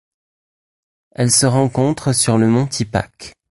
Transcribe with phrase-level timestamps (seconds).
[1.11, 3.33] Elle se rencontre sur le mont Tipac.